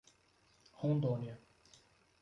[0.71, 1.37] Rondônia